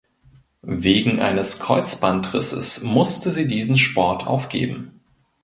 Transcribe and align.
Wegen 0.63 1.19
eines 1.19 1.59
Kreuzbandrisses 1.59 2.81
musste 2.81 3.29
sie 3.29 3.45
diesen 3.45 3.77
Sport 3.77 4.25
aufgeben. 4.25 4.99